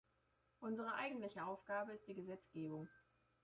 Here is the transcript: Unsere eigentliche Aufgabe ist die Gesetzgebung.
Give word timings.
Unsere 0.61 0.95
eigentliche 0.95 1.45
Aufgabe 1.45 1.91
ist 1.91 2.07
die 2.07 2.15
Gesetzgebung. 2.15 2.89